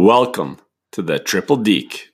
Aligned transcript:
Welcome 0.00 0.58
to 0.92 1.02
the 1.02 1.18
Triple 1.18 1.56
Deke. 1.56 2.12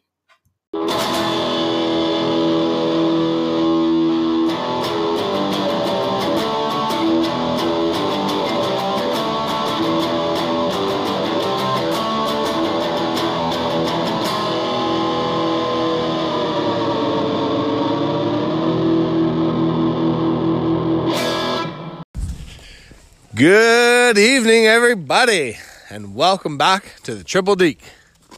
Good 23.35 24.17
evening, 24.17 24.67
everybody, 24.67 25.59
and 25.91 26.15
welcome 26.15 26.57
back 26.57 26.97
to 27.03 27.15
the 27.15 27.25
Triple 27.25 27.57
Deke. 27.57 27.83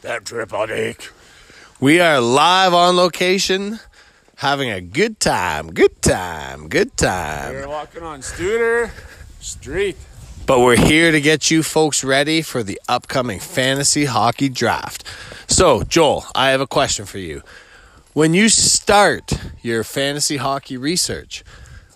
That 0.01 0.25
triple 0.25 0.67
deke. 0.67 1.09
We 1.79 1.99
are 1.99 2.19
live 2.19 2.73
on 2.73 2.95
location, 2.95 3.79
having 4.35 4.69
a 4.69 4.81
good 4.81 5.19
time, 5.19 5.71
good 5.73 6.01
time, 6.01 6.67
good 6.67 6.97
time. 6.97 7.53
We're 7.53 7.67
walking 7.67 8.03
on 8.03 8.21
Studer 8.21 8.91
Street. 9.39 9.97
But 10.45 10.59
we're 10.59 10.77
here 10.77 11.11
to 11.11 11.21
get 11.21 11.51
you 11.51 11.63
folks 11.63 12.03
ready 12.03 12.41
for 12.41 12.63
the 12.63 12.79
upcoming 12.87 13.39
fantasy 13.39 14.05
hockey 14.05 14.49
draft. 14.49 15.03
So, 15.47 15.83
Joel, 15.83 16.25
I 16.35 16.49
have 16.49 16.61
a 16.61 16.67
question 16.67 17.05
for 17.05 17.17
you. 17.17 17.43
When 18.13 18.33
you 18.33 18.49
start 18.49 19.31
your 19.61 19.83
fantasy 19.83 20.37
hockey 20.37 20.77
research, 20.77 21.43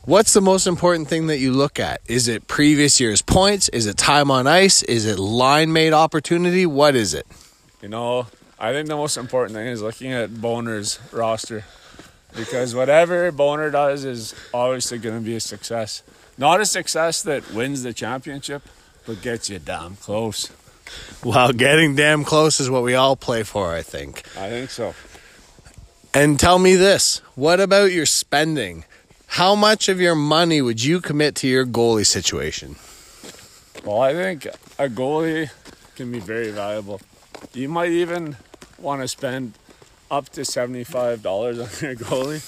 what's 0.04 0.34
the 0.34 0.41
most 0.41 0.68
important 0.68 1.08
thing 1.08 1.28
that 1.28 1.40
you 1.40 1.52
look 1.52 1.80
at? 1.80 2.02
Is 2.08 2.28
it 2.28 2.48
previous 2.48 3.00
year's 3.00 3.22
points? 3.22 3.70
Is 3.70 3.86
it 3.86 3.98
time 3.98 4.32
on 4.32 4.48
ice? 4.48 4.84
Is 4.84 5.05
it 5.05 5.18
linemate 5.18 5.94
opportunity? 5.94 6.66
What 6.66 6.96
is 6.96 7.14
it? 7.14 7.28
You 7.82 7.90
know, 7.90 8.28
I 8.59 8.73
think 8.73 8.88
the 8.88 8.95
most 8.95 9.18
important 9.18 9.56
thing 9.56 9.68
is 9.68 9.82
looking 9.82 10.12
at 10.12 10.42
Boner's 10.42 11.00
roster. 11.12 11.64
Because 12.36 12.73
whatever 12.73 13.31
Boner 13.31 13.72
does 13.72 14.06
is 14.06 14.34
obviously 14.53 14.98
going 15.00 15.20
to 15.20 15.25
be 15.25 15.36
a 15.36 15.40
success. 15.40 16.02
Not 16.38 16.62
a 16.62 16.66
success 16.66 17.22
that 17.23 17.53
wins 17.53 17.84
the 17.84 17.94
championship, 17.94 18.64
but 19.06 19.22
gets 19.22 19.50
you 19.50 19.59
damn 19.59 19.97
close. 19.97 20.50
Well, 21.23 21.52
getting 21.52 21.95
damn 21.95 22.23
close 22.23 22.59
is 22.59 22.70
what 22.70 22.84
we 22.84 22.95
all 22.95 23.16
play 23.16 23.44
for, 23.44 23.73
I 23.73 23.81
think. 23.81 24.23
I 24.38 24.50
think 24.50 24.70
so. 24.70 24.94
And 26.14 26.40
tell 26.40 26.59
me 26.59 26.75
this 26.75 27.22
what 27.36 27.59
about 27.59 27.92
your 27.92 28.06
spending? 28.06 28.86
How 29.36 29.56
much 29.56 29.88
of 29.88 30.02
your 30.02 30.14
money 30.14 30.62
would 30.62 30.84
you 30.84 31.00
commit 31.00 31.36
to 31.36 31.48
your 31.48 31.66
goalie 31.66 32.06
situation? 32.06 32.76
Well, 33.86 34.02
I 34.02 34.12
think 34.12 34.46
a 34.78 34.90
goalie 34.90 35.50
can 35.96 36.12
be 36.12 36.20
very 36.20 36.52
valuable. 36.52 37.00
You 37.54 37.70
might 37.70 37.92
even 37.92 38.36
want 38.78 39.02
to 39.02 39.08
spend 39.08 39.54
up 40.12 40.28
to 40.32 40.42
$75 40.42 41.24
on 41.24 41.56
your 41.56 41.96
goalie. 41.96 42.44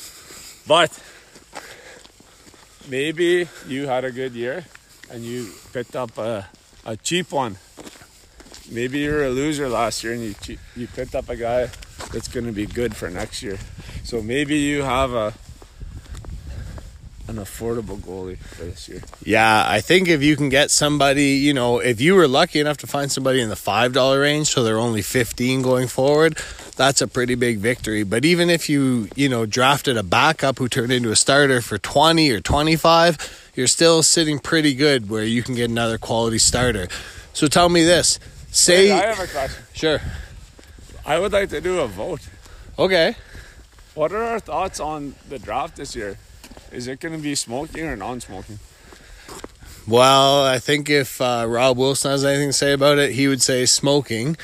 But 0.67 0.92
maybe 2.89 3.48
you 3.66 3.88
had 3.88 4.04
a 4.04 4.11
good 4.11 4.34
year 4.34 4.66
and 5.09 5.23
you 5.23 5.54
picked 5.72 5.95
up 5.95 6.17
a, 6.17 6.48
a 6.86 6.98
cheap 6.98 7.31
one. 7.31 7.59
Maybe 8.70 9.00
you 9.00 9.11
were 9.11 9.23
a 9.23 9.30
loser 9.30 9.70
last 9.70 10.04
year 10.04 10.11
and 10.11 10.22
you, 10.22 10.58
you 10.76 10.88
picked 10.88 11.16
up 11.16 11.30
a 11.30 11.38
guy 11.38 11.70
that's 12.11 12.28
going 12.28 12.45
to 12.45 12.52
be 12.52 12.66
good 12.66 12.94
for 12.94 13.09
next 13.09 13.42
year. 13.42 13.58
So 14.04 14.22
maybe 14.22 14.58
you 14.58 14.84
have 14.84 15.14
a 15.14 15.34
an 17.38 17.44
affordable 17.44 17.98
goalie 17.98 18.38
for 18.38 18.64
this 18.64 18.88
year. 18.88 19.02
Yeah, 19.23 19.66
I 19.67 19.81
think 19.81 20.08
if 20.08 20.22
you 20.22 20.36
can 20.36 20.50
get 20.50 20.70
somebody, 20.70 21.31
you 21.38 21.53
know, 21.53 21.80
if 21.80 22.00
you 22.00 22.16
were 22.16 22.28
lucky 22.28 22.59
enough 22.59 22.78
to 22.78 22.88
find 22.88 23.12
somebody 23.12 23.42
in 23.42 23.50
the 23.50 23.56
$5 23.56 24.22
range, 24.22 24.48
so 24.48 24.64
they're 24.64 24.78
only 24.78 25.02
15 25.02 25.61
going 25.61 25.88
forward, 25.88 26.38
that's 26.76 27.02
a 27.02 27.08
pretty 27.08 27.36
big 27.36 27.58
victory. 27.58 28.04
But 28.04 28.26
even 28.26 28.50
if 28.50 28.70
you, 28.70 29.09
you 29.16 29.30
know, 29.30 29.45
drafted 29.45 29.98
a 29.98 30.04
backup 30.04 30.59
who 30.59 30.67
turned 30.67 30.92
into 30.92 31.11
a 31.11 31.16
starter 31.16 31.61
for 31.61 31.77
20 31.77 32.30
or 32.32 32.39
25, 32.39 33.52
you're 33.55 33.67
still 33.67 34.04
sitting 34.04 34.39
pretty 34.39 34.73
good 34.76 35.10
where 35.10 35.23
you 35.23 35.42
can 35.43 35.55
get 35.55 35.70
another 35.70 35.98
quality 35.98 36.38
starter. 36.38 36.88
So 37.33 37.48
tell 37.48 37.70
me 37.70 37.83
this. 37.83 38.20
Say, 38.52 38.92
I 38.92 39.08
have 39.08 39.20
a 39.20 39.27
question. 39.27 39.64
sure. 39.73 40.02
I 41.05 41.17
would 41.17 41.33
like 41.33 41.49
to 41.49 41.60
do 41.60 41.80
a 41.80 41.88
vote. 41.88 42.22
Okay. 42.77 43.16
What 43.95 44.11
are 44.11 44.23
our 44.23 44.39
thoughts 44.39 44.80
on 44.80 45.16
the 45.30 45.39
draft 45.39 45.76
this 45.76 45.95
year? 45.95 46.17
Is 46.73 46.88
it 46.88 47.00
going 47.00 47.16
to 47.16 47.22
be 47.22 47.36
smoking 47.36 47.86
or 47.86 47.95
non-smoking? 47.95 48.58
Well, 49.88 50.44
I 50.44 50.60
think 50.60 50.89
if 50.89 51.22
uh, 51.22 51.45
Rob 51.48 51.78
Wilson 51.78 52.11
has 52.11 52.26
anything 52.26 52.50
to 52.50 52.54
say 52.54 52.73
about 52.73 52.98
it, 52.98 53.11
he 53.11 53.28
would 53.28 53.42
say 53.42 53.66
smoking. 53.66 54.38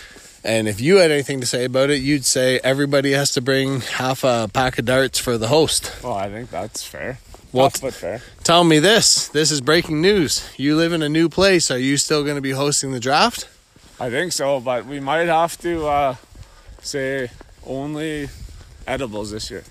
And 0.43 0.67
if 0.67 0.79
you 0.79 0.97
had 0.97 1.11
anything 1.11 1.39
to 1.41 1.47
say 1.47 1.65
about 1.65 1.89
it, 1.89 2.01
you'd 2.01 2.25
say 2.25 2.59
everybody 2.59 3.13
has 3.13 3.31
to 3.31 3.41
bring 3.41 3.81
half 3.81 4.23
a 4.23 4.49
pack 4.53 4.77
of 4.77 4.85
darts 4.85 5.17
for 5.17 5.37
the 5.37 5.47
host. 5.47 5.91
Well, 6.03 6.13
I 6.13 6.29
think 6.29 6.49
that's 6.51 6.83
fair. 6.83 7.19
Well, 7.51 7.71
Tough, 7.71 7.95
fair. 7.95 8.21
Tell 8.43 8.63
me 8.63 8.77
this. 8.77 9.27
This 9.29 9.49
is 9.49 9.59
breaking 9.59 10.01
news. 10.01 10.47
You 10.55 10.75
live 10.75 10.93
in 10.93 11.01
a 11.01 11.09
new 11.09 11.29
place. 11.29 11.71
Are 11.71 11.79
you 11.79 11.97
still 11.97 12.23
going 12.23 12.35
to 12.35 12.41
be 12.41 12.51
hosting 12.51 12.91
the 12.91 12.99
draft? 12.99 13.49
I 13.99 14.09
think 14.09 14.33
so, 14.33 14.59
but 14.59 14.85
we 14.85 14.99
might 14.99 15.27
have 15.27 15.57
to 15.61 15.87
uh, 15.87 16.15
say 16.81 17.31
only 17.65 18.29
edibles 18.85 19.31
this 19.31 19.49
year. 19.49 19.63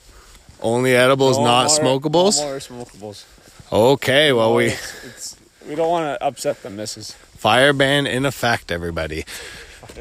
Only 0.61 0.95
edibles, 0.97 1.39
No 1.39 1.45
not 1.45 1.69
more- 1.83 2.01
smokables? 2.01 2.39
No 2.41 2.47
more 2.47 2.59
smokables. 2.59 3.25
Okay, 3.73 4.33
well, 4.33 4.51
No, 4.51 4.57
we 4.57 4.67
it's, 4.67 5.05
it's, 5.05 5.37
we 5.69 5.75
don't 5.75 5.91
want 5.91 6.05
to 6.19 6.25
upset 6.27 6.63
the 6.63 6.71
missus. 6.71 7.13
fire 7.13 7.73
ban 7.73 8.07
in 8.07 8.25
effect, 8.27 8.73
everybody. 8.73 9.25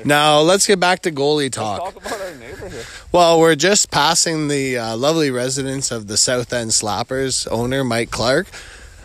Now, 0.06 0.40
let's 0.42 0.68
get 0.68 0.80
back 0.80 1.02
to 1.04 1.12
goalie 1.12 1.52
talk. 1.52 1.80
Talk 1.94 2.06
about 2.06 2.22
our 2.22 2.36
neighbor. 2.36 2.72
Well, 3.12 3.40
we're 3.40 3.56
just 3.56 3.90
passing 3.90 4.48
the 4.48 4.78
uh, 4.78 4.98
lovely 4.98 5.32
residence 5.32 5.92
of 5.92 6.08
the 6.08 6.18
South 6.18 6.52
End 6.54 6.72
Slappers 6.72 7.48
owner, 7.52 7.84
Mike 7.84 8.12
Clark. 8.12 8.48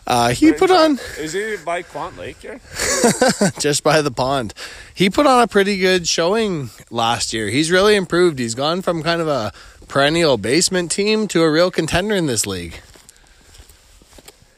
Uh, 0.07 0.31
he 0.31 0.53
put 0.53 0.71
on 0.71 0.99
Is 1.19 1.33
he 1.33 1.57
by 1.65 1.83
Quant 1.83 2.17
Lake 2.19 2.37
here? 2.39 2.61
just 3.61 3.85
by 3.85 4.03
the 4.03 4.11
pond. 4.11 4.53
He 4.93 5.09
put 5.09 5.27
on 5.27 5.43
a 5.43 5.47
pretty 5.47 5.79
good 5.79 6.09
showing 6.09 6.71
last 6.91 7.33
year. 7.33 7.49
He's 7.49 7.71
really 7.71 7.95
improved. 7.95 8.39
He's 8.41 8.57
gone 8.57 8.83
from 8.83 9.03
kind 9.05 9.21
of 9.21 9.29
a 9.29 9.53
perennial 9.93 10.39
basement 10.39 10.91
team 10.91 11.29
to 11.29 11.43
a 11.43 11.51
real 11.51 11.71
contender 11.71 12.15
in 12.15 12.25
this 12.25 12.47
league. 12.47 12.81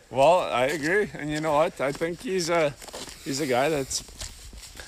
Well, 0.08 0.38
I 0.38 0.66
agree, 0.66 1.10
and 1.12 1.28
you 1.28 1.40
know 1.40 1.54
what? 1.54 1.80
I 1.80 1.90
think 1.90 2.20
he's 2.20 2.48
a 2.48 2.72
he's 3.24 3.40
a 3.40 3.46
guy 3.46 3.68
that's 3.68 4.04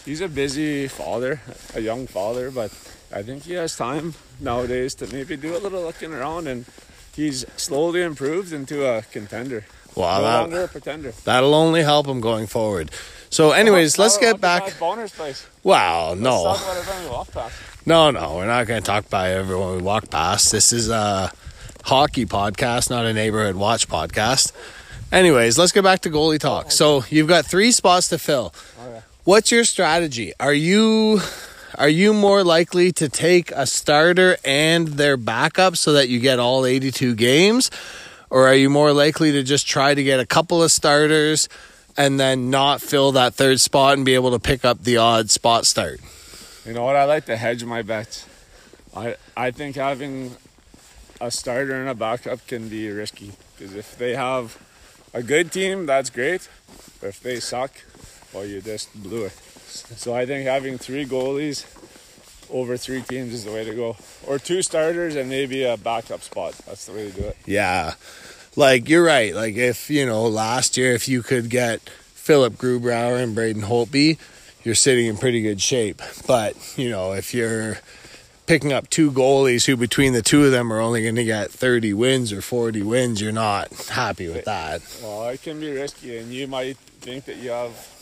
he's 0.05 0.21
a 0.21 0.29
busy 0.29 0.87
father, 0.87 1.41
a 1.75 1.81
young 1.81 2.07
father, 2.07 2.53
but 2.53 2.71
I 3.13 3.25
think 3.25 3.43
he 3.43 3.55
has 3.55 3.77
time 3.77 4.15
nowadays 4.39 4.95
to 4.97 5.13
maybe 5.13 5.37
do 5.37 5.57
a 5.57 5.59
little 5.59 5.83
looking 5.83 6.15
around, 6.15 6.47
and 6.47 6.65
he's 7.13 7.45
slowly 7.57 8.03
improved 8.03 8.53
into 8.53 8.87
a 8.87 9.03
contender. 9.03 9.65
Wow, 9.97 10.19
no 10.19 10.23
that- 10.23 10.41
longer 10.43 10.63
a 10.63 10.69
pretender. 10.69 11.13
That'll 11.25 11.55
only 11.55 11.83
help 11.83 12.07
him 12.07 12.21
going 12.21 12.47
forward. 12.47 12.93
So, 13.31 13.51
anyways, 13.51 13.99
oh, 13.99 14.03
let's 14.03 14.17
oh, 14.17 14.21
get 14.21 14.35
oh, 14.37 14.39
back. 14.39 14.67
the 14.67 14.71
guy 14.71 14.79
Boner's 14.79 15.11
place. 15.11 15.45
Wow, 15.65 16.15
no, 16.15 16.55
talk 17.87 18.11
about 18.11 18.11
everyone 18.11 18.11
we 18.11 18.11
walk 18.11 18.11
past. 18.11 18.11
no, 18.11 18.11
no. 18.11 18.37
We're 18.37 18.47
not 18.47 18.67
going 18.67 18.83
to 18.83 18.87
talk 18.87 19.09
by 19.09 19.33
everyone 19.33 19.77
we 19.77 19.83
walk 19.83 20.11
past. 20.11 20.51
This 20.51 20.73
is 20.73 20.91
a 20.91 21.33
hockey 21.85 22.27
podcast, 22.27 22.91
not 22.91 23.07
a 23.07 23.13
neighborhood 23.13 23.55
watch 23.55 23.89
podcast. 23.89 24.53
Anyways, 25.13 25.57
let's 25.57 25.71
get 25.71 25.85
back 25.85 26.01
to 26.01 26.11
goalie 26.11 26.41
talk. 26.41 26.73
So, 26.73 27.05
you've 27.11 27.29
got 27.29 27.47
three 27.47 27.71
spots 27.71 28.09
to 28.09 28.19
fill. 28.19 28.53
What's 29.23 29.53
your 29.53 29.65
strategy? 29.65 30.33
Are 30.41 30.53
you 30.53 31.21
are 31.79 31.89
you 31.89 32.13
more 32.13 32.43
likely 32.43 32.91
to 32.93 33.09
take 33.09 33.53
a 33.53 33.67
starter 33.67 34.37
and 34.45 34.89
their 34.89 35.17
backup 35.17 35.77
so 35.77 35.93
that 35.93 36.09
you 36.09 36.21
get 36.21 36.39
all 36.39 36.67
82 36.67 37.15
games? 37.15 37.71
Or 38.31 38.49
are 38.49 38.55
you 38.55 38.71
more 38.71 38.93
likely 38.93 39.33
to 39.33 39.43
just 39.43 39.67
try 39.69 39.95
to 39.95 40.03
get 40.03 40.19
a 40.19 40.27
couple 40.27 40.63
of 40.63 40.73
starters 40.73 41.49
and 41.97 42.19
then 42.19 42.51
not 42.51 42.81
fill 42.81 43.13
that 43.13 43.35
third 43.35 43.61
spot 43.61 43.95
and 43.95 44.05
be 44.05 44.15
able 44.15 44.33
to 44.33 44.39
pick 44.39 44.65
up 44.65 44.83
the 44.83 44.97
odd 44.97 45.31
spot 45.31 45.67
start? 45.67 46.01
You 46.67 46.73
know 46.73 46.85
what? 46.85 46.97
I 46.97 47.05
like 47.05 47.27
to 47.27 47.37
hedge 47.37 47.65
my 47.65 47.83
bets. 47.83 48.27
I 48.95 49.17
I 49.37 49.51
think 49.53 49.77
having 49.77 50.37
a 51.21 51.31
starter 51.31 51.75
and 51.75 51.89
a 51.89 51.95
backup 51.95 52.47
can 52.47 52.69
be 52.69 52.91
risky 52.91 53.33
because 53.57 53.75
if 53.75 53.97
they 53.97 54.15
have 54.15 54.59
a 55.15 55.23
good 55.23 55.53
team, 55.53 55.87
that's 55.87 56.11
great. 56.11 56.49
But 57.01 57.09
if 57.09 57.21
they 57.21 57.41
suck, 57.41 57.73
well, 58.33 58.45
you 58.45 58.61
just 58.61 58.93
blew 59.01 59.27
it. 59.27 59.33
So 59.97 60.15
I 60.15 60.27
think 60.27 60.47
having 60.47 60.79
three 60.79 61.07
goalies 61.07 61.65
over 62.51 62.77
three 62.77 63.03
teams 63.03 63.33
is 63.33 63.45
the 63.45 63.53
way 63.53 63.65
to 63.65 63.75
go, 63.75 63.97
or 64.27 64.39
two 64.39 64.63
starters 64.63 65.17
and 65.17 65.29
maybe 65.29 65.65
a 65.65 65.77
backup 65.77 66.23
spot. 66.23 66.55
That's 66.67 66.87
the 66.87 66.93
way 66.93 67.11
to 67.11 67.17
do 67.21 67.27
it. 67.29 67.37
Yeah. 67.47 67.95
Like 68.57 68.89
you're 68.89 69.05
right. 69.05 69.35
Like 69.35 69.57
if, 69.57 69.91
you 69.91 70.07
know, 70.07 70.25
last 70.25 70.77
year 70.77 70.93
if 70.93 71.09
you 71.09 71.23
could 71.23 71.51
get 71.51 71.81
Philipp 71.81 72.55
Grubauer 72.55 73.23
and 73.23 73.35
Braden 73.35 73.63
Holtby, 73.63 74.19
you're 74.67 74.75
sitting 74.75 75.07
in 75.07 75.17
pretty 75.17 75.41
good 75.43 75.61
shape. 75.61 76.03
But, 76.27 76.57
you 76.77 76.91
know, 76.91 77.13
if 77.13 77.33
you're 77.33 77.79
picking 78.47 78.73
up 78.73 78.91
two 78.91 79.13
goalies 79.13 79.65
who 79.65 79.77
between 79.77 80.13
the 80.13 80.23
two 80.23 80.45
of 80.45 80.51
them 80.51 80.73
are 80.73 80.81
only 80.81 81.03
going 81.03 81.15
to 81.15 81.25
get 81.25 81.53
30 81.53 81.95
wins 81.95 82.33
or 82.33 82.43
40 82.43 82.83
wins, 82.83 83.21
you're 83.21 83.31
not 83.31 83.73
happy 83.89 84.27
with 84.27 84.45
that. 84.45 84.83
Well, 85.01 85.29
it 85.29 85.41
can 85.41 85.61
be 85.61 85.71
risky, 85.71 86.19
and 86.19 86.33
you 86.33 86.49
might 86.49 86.77
think 87.01 87.27
that 87.27 87.37
you 87.37 87.51
have 87.51 87.96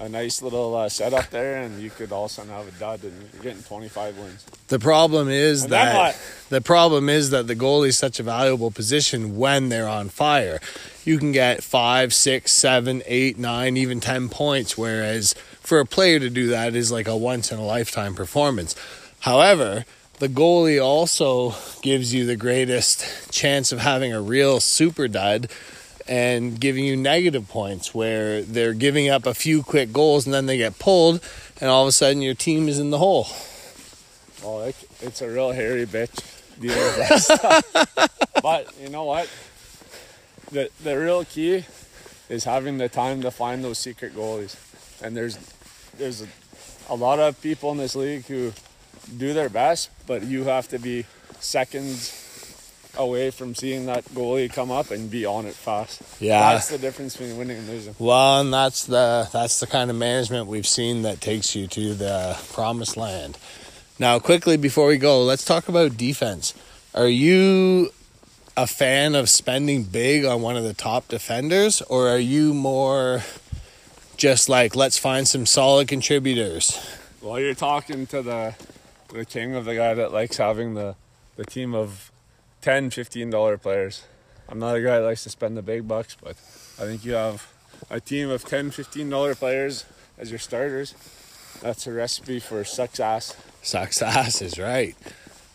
a 0.00 0.08
nice 0.08 0.42
little 0.42 0.74
uh, 0.74 0.88
setup 0.88 1.30
there, 1.30 1.62
and 1.62 1.80
you 1.80 1.90
could 1.90 2.12
also 2.12 2.44
have 2.44 2.68
a 2.68 2.70
dud, 2.78 3.02
and 3.02 3.28
you're 3.32 3.42
getting 3.42 3.62
25 3.62 4.18
wins. 4.18 4.44
The 4.68 4.78
problem 4.78 5.28
is 5.28 5.64
And 5.64 5.72
that 5.72 6.16
the 6.50 6.60
problem 6.60 7.08
is 7.08 7.30
that 7.30 7.46
the 7.46 7.56
goalie 7.56 7.88
is 7.88 7.98
such 7.98 8.20
a 8.20 8.22
valuable 8.22 8.70
position 8.70 9.36
when 9.36 9.68
they're 9.68 9.88
on 9.88 10.08
fire. 10.08 10.60
You 11.04 11.18
can 11.18 11.32
get 11.32 11.62
five, 11.62 12.12
six, 12.14 12.52
seven, 12.52 13.02
eight, 13.06 13.38
nine, 13.38 13.76
even 13.76 14.00
ten 14.00 14.28
points, 14.28 14.76
whereas 14.76 15.34
for 15.60 15.80
a 15.80 15.86
player 15.86 16.18
to 16.18 16.30
do 16.30 16.48
that 16.48 16.74
is 16.74 16.92
like 16.92 17.08
a 17.08 17.16
once 17.16 17.50
in 17.50 17.58
a 17.58 17.64
lifetime 17.64 18.14
performance. 18.14 18.74
However, 19.20 19.84
the 20.18 20.28
goalie 20.28 20.82
also 20.82 21.54
gives 21.82 22.12
you 22.12 22.26
the 22.26 22.36
greatest 22.36 23.32
chance 23.32 23.72
of 23.72 23.78
having 23.78 24.12
a 24.12 24.20
real 24.20 24.60
super 24.60 25.08
dud 25.08 25.48
and 26.08 26.58
giving 26.58 26.84
you 26.84 26.96
negative 26.96 27.48
points 27.48 27.94
where 27.94 28.42
they're 28.42 28.72
giving 28.72 29.08
up 29.08 29.26
a 29.26 29.34
few 29.34 29.62
quick 29.62 29.92
goals 29.92 30.26
and 30.26 30.34
then 30.34 30.46
they 30.46 30.56
get 30.56 30.78
pulled 30.78 31.20
and 31.60 31.68
all 31.68 31.82
of 31.82 31.88
a 31.88 31.92
sudden 31.92 32.22
your 32.22 32.34
team 32.34 32.68
is 32.68 32.78
in 32.78 32.90
the 32.90 32.98
hole. 32.98 33.26
Well, 34.42 34.62
it, 34.62 34.76
it's 35.00 35.20
a 35.20 35.28
real 35.28 35.50
hairy 35.52 35.86
bitch 35.86 36.24
dealing 36.60 36.78
with 36.78 37.08
that 37.08 37.20
stuff. 37.90 38.42
But 38.42 38.72
you 38.80 38.88
know 38.88 39.04
what? 39.04 39.28
The 40.50 40.70
the 40.82 40.98
real 40.98 41.24
key 41.24 41.64
is 42.28 42.44
having 42.44 42.78
the 42.78 42.88
time 42.88 43.20
to 43.22 43.30
find 43.30 43.62
those 43.64 43.78
secret 43.78 44.14
goalies. 44.14 44.56
And 45.02 45.16
there's 45.16 45.38
there's 45.96 46.22
a, 46.22 46.28
a 46.88 46.94
lot 46.94 47.18
of 47.18 47.40
people 47.42 47.72
in 47.72 47.78
this 47.78 47.96
league 47.96 48.24
who 48.26 48.52
do 49.16 49.32
their 49.32 49.48
best, 49.48 49.90
but 50.06 50.22
you 50.22 50.44
have 50.44 50.68
to 50.68 50.78
be 50.78 51.04
seconds 51.40 52.27
away 52.98 53.30
from 53.30 53.54
seeing 53.54 53.86
that 53.86 54.04
goalie 54.06 54.52
come 54.52 54.70
up 54.70 54.90
and 54.90 55.10
be 55.10 55.24
on 55.24 55.46
it 55.46 55.54
fast. 55.54 56.02
Yeah. 56.20 56.52
That's 56.52 56.68
the 56.68 56.78
difference 56.78 57.16
between 57.16 57.38
winning 57.38 57.58
and 57.58 57.68
losing. 57.68 57.94
Well, 57.98 58.40
and 58.40 58.52
that's 58.52 58.84
the 58.84 59.28
that's 59.32 59.60
the 59.60 59.66
kind 59.66 59.90
of 59.90 59.96
management 59.96 60.46
we've 60.46 60.66
seen 60.66 61.02
that 61.02 61.20
takes 61.20 61.54
you 61.54 61.66
to 61.68 61.94
the 61.94 62.38
promised 62.52 62.96
land. 62.96 63.38
Now, 63.98 64.18
quickly 64.18 64.56
before 64.56 64.88
we 64.88 64.96
go, 64.96 65.22
let's 65.22 65.44
talk 65.44 65.68
about 65.68 65.96
defense. 65.96 66.54
Are 66.94 67.08
you 67.08 67.90
a 68.56 68.66
fan 68.66 69.14
of 69.14 69.28
spending 69.28 69.84
big 69.84 70.24
on 70.24 70.42
one 70.42 70.56
of 70.56 70.64
the 70.64 70.74
top 70.74 71.08
defenders, 71.08 71.80
or 71.82 72.08
are 72.08 72.18
you 72.18 72.52
more 72.52 73.22
just 74.16 74.48
like 74.48 74.74
let's 74.74 74.98
find 74.98 75.26
some 75.26 75.46
solid 75.46 75.88
contributors? 75.88 76.78
Well, 77.20 77.38
you're 77.40 77.54
talking 77.54 78.06
to 78.08 78.22
the 78.22 78.54
the 79.08 79.24
king 79.24 79.54
of 79.54 79.64
the 79.64 79.74
guy 79.74 79.94
that 79.94 80.12
likes 80.12 80.36
having 80.36 80.74
the, 80.74 80.94
the 81.36 81.44
team 81.44 81.74
of 81.74 82.12
10 82.68 82.90
15 82.90 83.30
dollar 83.30 83.56
players. 83.56 84.02
I'm 84.46 84.58
not 84.58 84.76
a 84.76 84.82
guy 84.82 84.98
that 84.98 85.04
likes 85.06 85.22
to 85.22 85.30
spend 85.30 85.56
the 85.56 85.62
big 85.62 85.88
bucks, 85.88 86.18
but 86.22 86.32
I 86.78 86.84
think 86.84 87.02
you 87.02 87.12
have 87.12 87.50
a 87.88 87.98
team 87.98 88.28
of 88.28 88.44
10 88.44 88.72
15 88.72 89.08
dollar 89.08 89.34
players 89.34 89.86
as 90.18 90.28
your 90.28 90.38
starters. 90.38 90.94
That's 91.62 91.86
a 91.86 91.92
recipe 91.94 92.40
for 92.40 92.62
success. 92.64 93.34
Sucks 93.62 94.02
ass 94.02 94.42
is 94.42 94.58
right. 94.58 94.94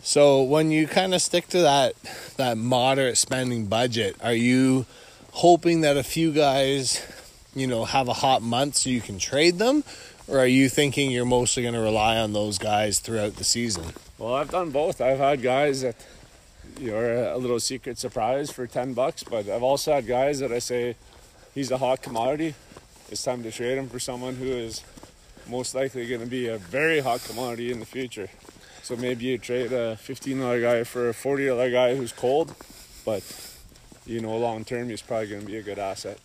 So 0.01 0.41
when 0.41 0.71
you 0.71 0.87
kind 0.87 1.13
of 1.13 1.21
stick 1.21 1.47
to 1.49 1.61
that 1.61 1.93
that 2.37 2.57
moderate 2.57 3.19
spending 3.19 3.67
budget, 3.67 4.15
are 4.23 4.33
you 4.33 4.87
hoping 5.33 5.81
that 5.81 5.97
a 5.97 6.03
few 6.03 6.31
guys, 6.31 6.99
you 7.53 7.67
know, 7.67 7.85
have 7.85 8.07
a 8.07 8.13
hot 8.13 8.41
month 8.41 8.77
so 8.77 8.89
you 8.89 9.01
can 9.01 9.19
trade 9.19 9.59
them, 9.59 9.83
or 10.27 10.39
are 10.39 10.47
you 10.47 10.67
thinking 10.67 11.11
you're 11.11 11.25
mostly 11.25 11.61
going 11.61 11.75
to 11.75 11.79
rely 11.79 12.17
on 12.17 12.33
those 12.33 12.57
guys 12.57 12.99
throughout 12.99 13.35
the 13.35 13.43
season? 13.43 13.93
Well, 14.17 14.33
I've 14.33 14.49
done 14.49 14.71
both. 14.71 14.99
I've 14.99 15.19
had 15.19 15.43
guys 15.43 15.81
that 15.81 15.95
you're 16.79 17.23
a 17.25 17.37
little 17.37 17.59
secret 17.59 17.97
surprise 17.97 18.51
for 18.51 18.67
10 18.67 18.93
bucks, 18.93 19.23
but 19.23 19.47
I've 19.47 19.63
also 19.63 19.93
had 19.93 20.07
guys 20.07 20.39
that 20.39 20.51
I 20.51 20.59
say 20.59 20.95
he's 21.53 21.71
a 21.71 21.77
hot 21.77 22.01
commodity. 22.01 22.55
It's 23.09 23.23
time 23.23 23.43
to 23.43 23.51
trade 23.51 23.77
him 23.77 23.89
for 23.89 23.99
someone 23.99 24.35
who 24.35 24.47
is 24.47 24.83
most 25.47 25.75
likely 25.75 26.07
going 26.07 26.21
to 26.21 26.27
be 26.27 26.47
a 26.47 26.57
very 26.57 26.99
hot 26.99 27.23
commodity 27.23 27.71
in 27.71 27.79
the 27.79 27.85
future. 27.85 28.29
So 28.81 28.95
maybe 28.95 29.25
you 29.25 29.37
trade 29.37 29.71
a 29.71 29.95
$15 29.95 30.61
guy 30.61 30.83
for 30.83 31.09
a 31.09 31.13
$40 31.13 31.71
guy 31.71 31.95
who's 31.95 32.11
cold, 32.11 32.53
but 33.05 33.23
you 34.05 34.19
know, 34.19 34.37
long 34.37 34.65
term, 34.65 34.89
he's 34.89 35.01
probably 35.01 35.27
going 35.27 35.41
to 35.41 35.47
be 35.47 35.57
a 35.57 35.63
good 35.63 35.79
asset. 35.79 36.17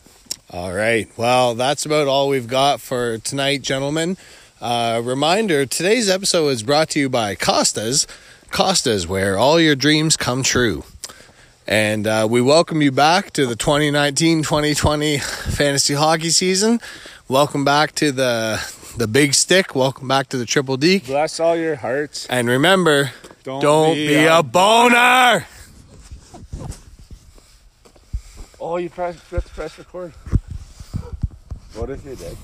All 0.50 0.73
right. 0.73 1.08
Well, 1.17 1.55
that's 1.55 1.87
about 1.87 2.08
all 2.08 2.29
we've 2.29 2.49
got 2.49 2.81
for 2.81 3.19
tonight, 3.19 3.62
gentlemen. 3.62 4.17
Uh, 4.61 5.00
reminder 5.05 5.67
today's 5.67 6.08
episode 6.08 6.49
is 6.49 6.62
brought 6.62 6.88
to 6.90 6.99
you 6.99 7.08
by 7.08 7.35
Costas. 7.35 8.06
Costas, 8.50 9.06
where 9.06 9.39
all 9.39 9.61
your 9.61 9.75
dreams 9.77 10.17
come 10.17 10.43
true. 10.43 10.85
And 11.67 12.06
uh, 12.06 12.27
we 12.31 12.41
welcome 12.41 12.81
you 12.81 12.91
back 12.91 13.33
to 13.33 13.47
the 13.47 13.55
2019 13.56 14.43
2020 14.43 15.19
fantasy 15.19 15.95
hockey 15.95 16.31
season. 16.31 16.81
Welcome 17.29 17.65
back 17.65 17.95
to 17.97 18.11
the 18.11 18.59
the 18.97 19.06
big 19.06 19.35
stick. 19.35 19.75
Welcome 19.75 20.09
back 20.09 20.29
to 20.31 20.39
the 20.39 20.47
triple 20.47 20.77
D. 20.77 21.00
Bless 21.00 21.39
all 21.41 21.56
your 21.56 21.77
hearts. 21.77 22.27
And 22.27 22.49
remember, 22.49 23.12
Don't, 23.45 23.61
don't 23.61 23.95
be 23.95 24.25
a 24.25 24.43
boner. 24.43 25.47
Oh, 28.61 28.77
you 28.77 28.91
press, 28.91 29.17
press, 29.21 29.49
press 29.49 29.79
record. 29.79 30.12
What 31.75 31.91
if 31.91 32.05
you 32.05 32.17
did? 32.17 32.37